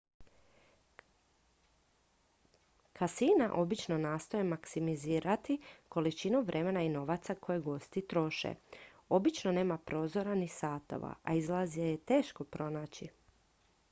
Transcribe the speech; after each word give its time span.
kasina 2.99 3.49
obično 3.63 3.97
nastoje 4.05 4.47
maksimizirati 4.53 5.57
količinu 5.89 6.41
vremena 6.47 6.81
i 6.81 6.89
novaca 6.89 7.35
koje 7.35 7.59
gosti 7.69 8.07
troše 8.15 8.55
obično 9.09 9.51
nema 9.61 9.77
prozora 9.77 10.35
ni 10.35 10.47
satova 10.57 11.15
a 11.23 11.39
izlaze 11.43 11.81
je 11.83 12.05
teško 12.15 12.43
pronaći 12.43 13.09